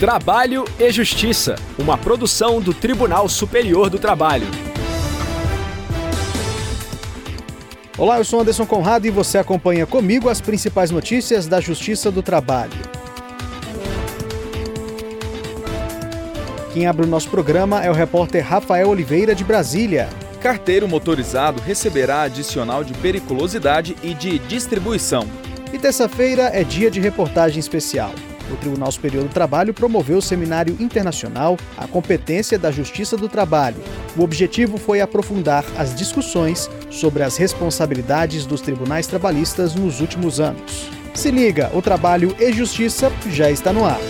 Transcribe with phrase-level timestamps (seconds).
[0.00, 4.46] Trabalho e Justiça, uma produção do Tribunal Superior do Trabalho.
[7.98, 12.22] Olá, eu sou Anderson Conrado e você acompanha comigo as principais notícias da Justiça do
[12.22, 12.72] Trabalho.
[16.72, 20.08] Quem abre o nosso programa é o repórter Rafael Oliveira, de Brasília.
[20.40, 25.28] Carteiro motorizado receberá adicional de periculosidade e de distribuição.
[25.74, 28.14] E terça-feira é dia de reportagem especial
[28.52, 33.76] o Tribunal Superior do Trabalho promoveu o seminário internacional A Competência da Justiça do Trabalho.
[34.16, 40.90] O objetivo foi aprofundar as discussões sobre as responsabilidades dos tribunais trabalhistas nos últimos anos.
[41.14, 44.00] Se liga, o Trabalho e Justiça já está no ar.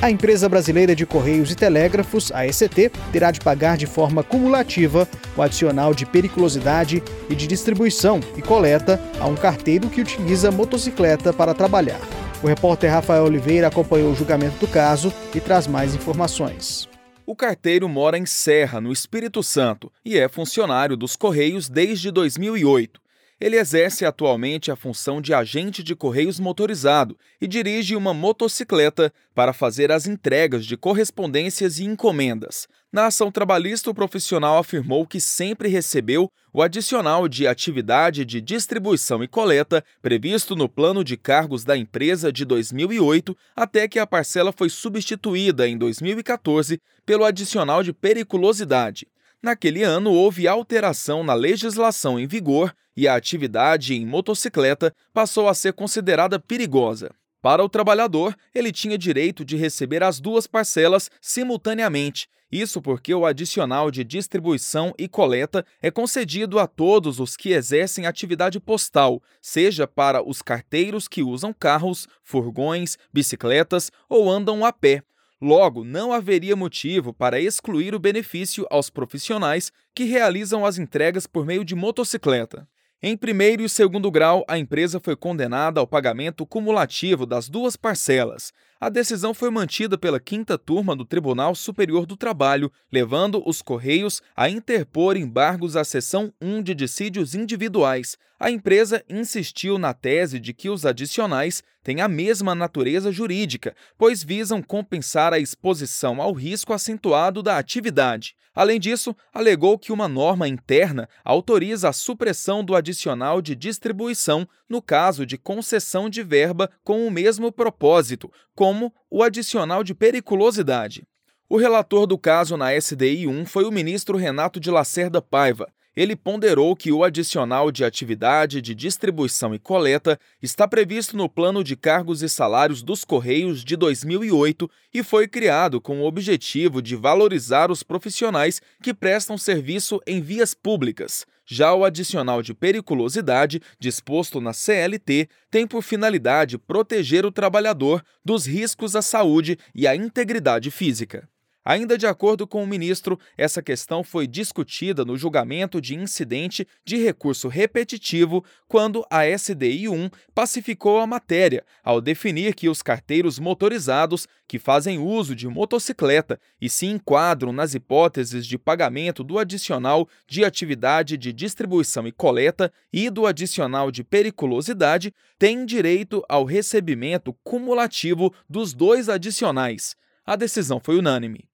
[0.00, 5.08] A empresa brasileira de Correios e Telégrafos, a ECT, terá de pagar de forma cumulativa
[5.36, 11.32] o adicional de periculosidade e de distribuição e coleta a um carteiro que utiliza motocicleta
[11.32, 12.00] para trabalhar.
[12.40, 16.88] O repórter Rafael Oliveira acompanhou o julgamento do caso e traz mais informações.
[17.26, 23.00] O carteiro mora em Serra, no Espírito Santo, e é funcionário dos Correios desde 2008.
[23.40, 29.52] Ele exerce atualmente a função de agente de correios motorizado e dirige uma motocicleta para
[29.52, 32.66] fazer as entregas de correspondências e encomendas.
[32.90, 39.22] Na ação trabalhista, o profissional afirmou que sempre recebeu o adicional de atividade de distribuição
[39.22, 44.52] e coleta previsto no plano de cargos da empresa de 2008, até que a parcela
[44.52, 49.06] foi substituída em 2014 pelo adicional de periculosidade.
[49.42, 55.54] Naquele ano, houve alteração na legislação em vigor e a atividade em motocicleta passou a
[55.54, 57.14] ser considerada perigosa.
[57.40, 63.26] Para o trabalhador, ele tinha direito de receber as duas parcelas simultaneamente, isso porque o
[63.26, 69.86] adicional de distribuição e coleta é concedido a todos os que exercem atividade postal, seja
[69.86, 75.02] para os carteiros que usam carros, furgões, bicicletas ou andam a pé,
[75.40, 81.46] Logo, não haveria motivo para excluir o benefício aos profissionais que realizam as entregas por
[81.46, 82.68] meio de motocicleta.
[83.00, 88.52] Em primeiro e segundo grau, a empresa foi condenada ao pagamento cumulativo das duas parcelas.
[88.80, 94.22] A decisão foi mantida pela quinta turma do Tribunal Superior do Trabalho, levando os Correios
[94.36, 98.16] a interpor embargos à seção 1 de dissídios individuais.
[98.38, 104.22] A empresa insistiu na tese de que os adicionais têm a mesma natureza jurídica, pois
[104.22, 108.36] visam compensar a exposição ao risco acentuado da atividade.
[108.58, 114.82] Além disso, alegou que uma norma interna autoriza a supressão do adicional de distribuição no
[114.82, 118.32] caso de concessão de verba com o mesmo propósito,
[118.68, 121.02] como o adicional de periculosidade.
[121.48, 126.14] O relator do caso na SDI 1 foi o ministro Renato de Lacerda Paiva, ele
[126.14, 131.74] ponderou que o adicional de atividade de distribuição e coleta está previsto no Plano de
[131.74, 137.68] Cargos e Salários dos Correios de 2008 e foi criado com o objetivo de valorizar
[137.68, 141.26] os profissionais que prestam serviço em vias públicas.
[141.50, 148.44] Já o adicional de periculosidade, disposto na CLT, tem por finalidade proteger o trabalhador dos
[148.44, 151.26] riscos à saúde e à integridade física.
[151.68, 156.96] Ainda de acordo com o ministro, essa questão foi discutida no julgamento de incidente de
[156.96, 164.26] recurso repetitivo quando a SDI 1 pacificou a matéria, ao definir que os carteiros motorizados
[164.46, 170.46] que fazem uso de motocicleta e se enquadram nas hipóteses de pagamento do adicional de
[170.46, 178.32] atividade de distribuição e coleta e do adicional de periculosidade têm direito ao recebimento cumulativo
[178.48, 179.94] dos dois adicionais.
[180.24, 181.48] A decisão foi unânime.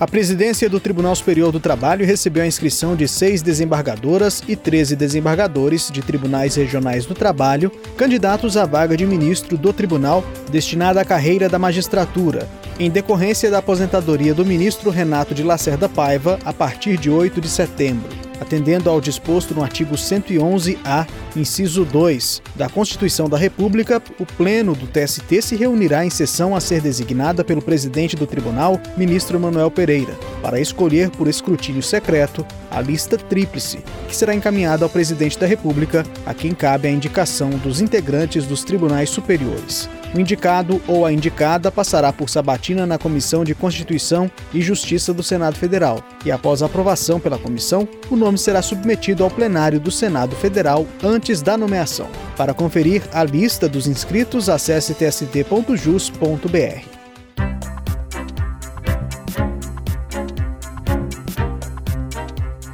[0.00, 4.96] A presidência do Tribunal Superior do Trabalho recebeu a inscrição de seis desembargadoras e 13
[4.96, 11.04] desembargadores de tribunais regionais do trabalho, candidatos à vaga de ministro do tribunal destinada à
[11.04, 16.96] carreira da magistratura, em decorrência da aposentadoria do ministro Renato de Lacerda Paiva a partir
[16.96, 21.06] de 8 de setembro atendendo ao disposto no artigo 111-A,
[21.36, 26.60] inciso 2, da Constituição da República, o Pleno do TST se reunirá em sessão a
[26.60, 32.80] ser designada pelo presidente do tribunal, ministro Manuel Pereira, para escolher por escrutínio secreto a
[32.80, 33.78] lista tríplice,
[34.08, 38.64] que será encaminhada ao presidente da República, a quem cabe a indicação dos integrantes dos
[38.64, 39.88] tribunais superiores.
[40.12, 45.22] O indicado ou a indicada passará por sabatina na Comissão de Constituição e Justiça do
[45.22, 50.34] Senado Federal e, após aprovação pela comissão, o nome será submetido ao plenário do Senado
[50.34, 52.08] Federal antes da nomeação.
[52.36, 55.30] Para conferir a lista dos inscritos, acesse tst.jus.br.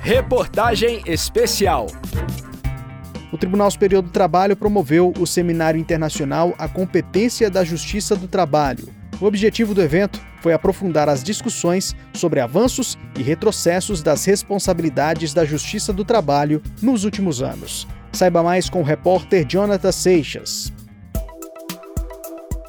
[0.01, 1.89] Reportagem especial
[3.37, 8.89] o Tribunal Superior do Trabalho promoveu o Seminário Internacional A Competência da Justiça do Trabalho.
[9.21, 15.45] O objetivo do evento foi aprofundar as discussões sobre avanços e retrocessos das responsabilidades da
[15.45, 17.87] Justiça do Trabalho nos últimos anos.
[18.11, 20.73] Saiba mais com o repórter Jonathan Seixas.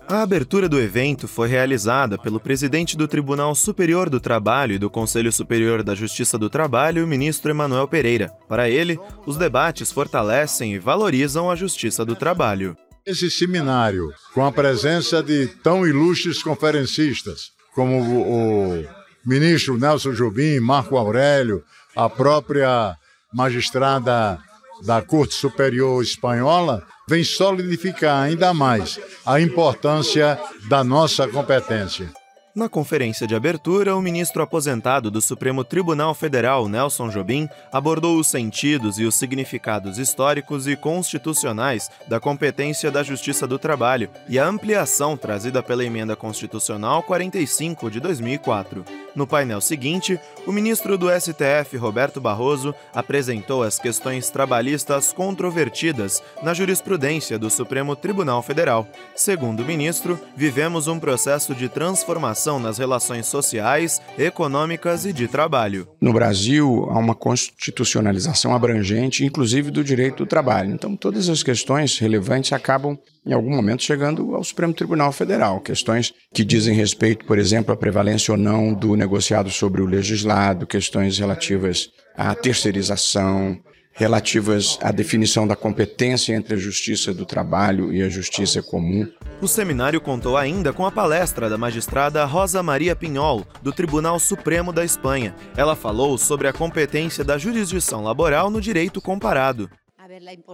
[0.10, 4.90] A abertura do evento foi realizada pelo presidente do Tribunal Superior do Trabalho e do
[4.90, 8.32] Conselho Superior da Justiça do Trabalho, o ministro Emanuel Pereira.
[8.48, 12.78] Para ele, os debates fortalecem e valorizam a justiça do trabalho.
[13.06, 18.86] Esse seminário, com a presença de tão ilustres conferencistas como o,
[19.26, 21.62] ministro Nelson Jobim, Marco Aurélio,
[21.94, 22.96] a própria
[23.34, 24.40] magistrada
[24.84, 32.12] da Corte Superior Espanhola, vem solidificar ainda mais a importância da nossa competência.
[32.58, 38.26] Na conferência de abertura, o ministro aposentado do Supremo Tribunal Federal, Nelson Jobim, abordou os
[38.26, 44.48] sentidos e os significados históricos e constitucionais da competência da Justiça do Trabalho e a
[44.48, 48.84] ampliação trazida pela Emenda Constitucional 45 de 2004.
[49.16, 56.56] No painel seguinte, o ministro do STF, Roberto Barroso, apresentou as questões trabalhistas controvertidas na
[56.56, 58.88] jurisprudência do Supremo Tribunal Federal.
[59.16, 65.88] Segundo o ministro, vivemos um processo de transformação nas relações sociais, econômicas e de trabalho.
[66.00, 70.72] No Brasil, há uma constitucionalização abrangente, inclusive do direito do trabalho.
[70.74, 75.60] Então, todas as questões relevantes acabam em algum momento chegando ao Supremo Tribunal Federal.
[75.60, 80.66] Questões que dizem respeito, por exemplo, à prevalência ou não do negociado sobre o legislado,
[80.66, 83.60] questões relativas à terceirização,
[83.98, 89.08] relativas à definição da competência entre a justiça do trabalho e a justiça comum.
[89.40, 94.74] O seminário contou ainda com a palestra da magistrada Rosa Maria Pinhol, do Tribunal Supremo
[94.74, 95.36] da Espanha.
[95.56, 99.70] Ela falou sobre a competência da jurisdição laboral no direito comparado.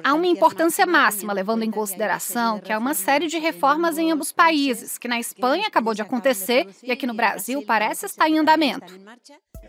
[0.04, 4.32] Há uma importância máxima, levando em consideração que há uma série de reformas em ambos
[4.32, 8.94] países, que na Espanha acabou de acontecer e aqui no Brasil parece estar em andamento.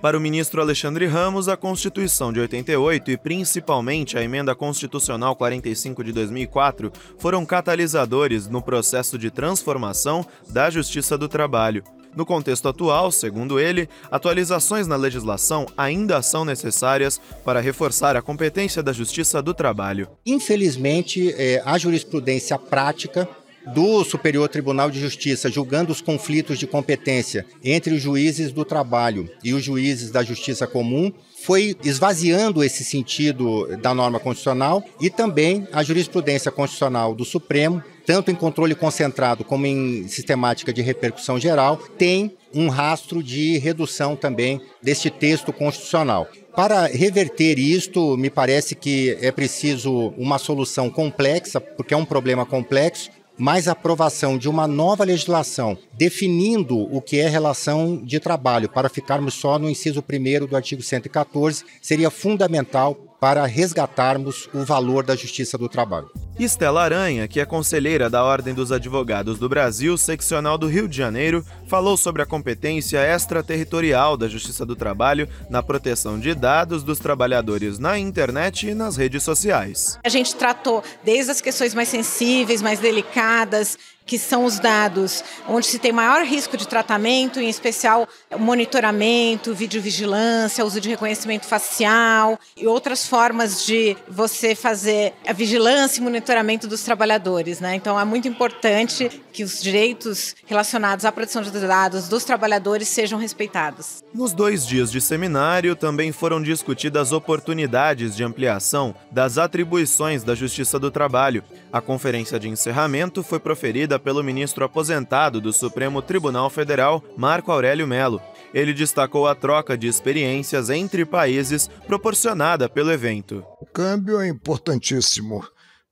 [0.01, 6.05] Para o ministro Alexandre Ramos, a Constituição de 88 e principalmente a Emenda Constitucional 45
[6.05, 11.83] de 2004 foram catalisadores no processo de transformação da Justiça do Trabalho.
[12.17, 18.83] No contexto atual, segundo ele, atualizações na legislação ainda são necessárias para reforçar a competência
[18.83, 20.09] da Justiça do Trabalho.
[20.25, 23.29] Infelizmente, é, a jurisprudência prática
[23.73, 29.29] do Superior Tribunal de Justiça julgando os conflitos de competência entre os juízes do trabalho
[29.43, 31.11] e os juízes da justiça comum
[31.43, 38.31] foi esvaziando esse sentido da norma constitucional e também a jurisprudência constitucional do Supremo tanto
[38.31, 44.61] em controle concentrado como em sistemática de repercussão geral, tem um rastro de redução também
[44.83, 46.29] deste texto constitucional.
[46.55, 52.47] Para reverter isto, me parece que é preciso uma solução complexa, porque é um problema
[52.47, 58.69] complexo, mas a aprovação de uma nova legislação definindo o que é relação de trabalho,
[58.69, 65.03] para ficarmos só no inciso 1 do artigo 114, seria fundamental para resgatarmos o valor
[65.03, 66.11] da justiça do trabalho.
[66.39, 70.95] Estela Aranha, que é conselheira da Ordem dos Advogados do Brasil, seccional do Rio de
[70.95, 76.99] Janeiro, falou sobre a competência extraterritorial da Justiça do Trabalho na proteção de dados dos
[76.99, 79.99] trabalhadores na internet e nas redes sociais.
[80.05, 85.67] A gente tratou desde as questões mais sensíveis, mais delicadas, que são os dados onde
[85.67, 88.09] se tem maior risco de tratamento, em especial
[88.39, 96.03] monitoramento, videovigilância, uso de reconhecimento facial e outras formas de você fazer a vigilância e
[96.03, 97.61] monitoramento dos trabalhadores.
[97.61, 97.75] Né?
[97.75, 103.19] Então, é muito importante que os direitos relacionados à proteção de dados dos trabalhadores sejam
[103.19, 104.03] respeitados.
[104.13, 110.79] Nos dois dias de seminário, também foram discutidas oportunidades de ampliação das atribuições da Justiça
[110.79, 111.43] do Trabalho.
[111.73, 117.87] A conferência de encerramento foi proferida pelo ministro aposentado do Supremo Tribunal Federal, Marco Aurélio
[117.87, 118.21] Melo.
[118.53, 123.45] Ele destacou a troca de experiências entre países proporcionada pelo evento.
[123.61, 125.45] O câmbio é importantíssimo,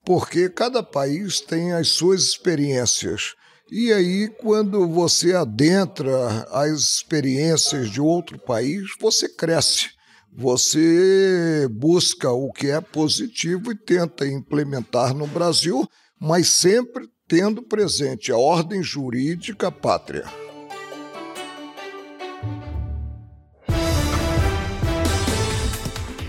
[0.04, 3.34] porque cada país tem as suas experiências.
[3.70, 9.90] E aí, quando você adentra as experiências de outro país, você cresce.
[10.34, 15.86] Você busca o que é positivo e tenta implementar no Brasil,
[16.18, 20.24] mas sempre tendo presente a ordem jurídica pátria.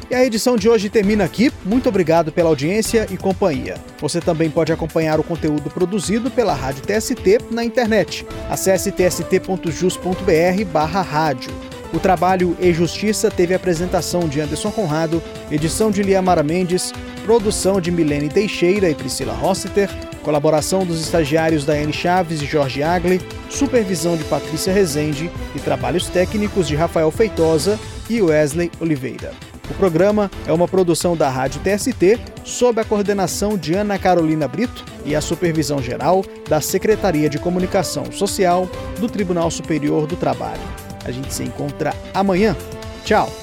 [0.10, 1.51] E a edição de hoje termina aqui.
[1.65, 3.75] Muito obrigado pela audiência e companhia.
[4.00, 8.25] Você também pode acompanhar o conteúdo produzido pela Rádio TST na internet.
[8.50, 11.51] Acesse tst.jus.br/rádio.
[11.93, 17.91] O Trabalho e Justiça teve apresentação de Anderson Conrado, edição de Liamara Mendes, produção de
[17.91, 19.89] Milene Teixeira e Priscila Rossiter,
[20.21, 26.67] colaboração dos estagiários Daiane Chaves e Jorge Agli, supervisão de Patrícia Rezende e trabalhos técnicos
[26.67, 29.31] de Rafael Feitosa e Wesley Oliveira.
[29.69, 34.83] O programa é uma produção da Rádio TST, sob a coordenação de Ana Carolina Brito
[35.05, 40.61] e a supervisão geral da Secretaria de Comunicação Social do Tribunal Superior do Trabalho.
[41.05, 42.55] A gente se encontra amanhã.
[43.05, 43.42] Tchau!